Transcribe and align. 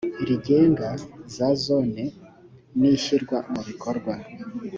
rigenga 0.27 0.89
za 1.35 1.49
zone 1.65 2.03
n 2.79 2.81
ishyirwa 2.93 3.37
mu 3.53 3.61
bikorwa 3.67 4.13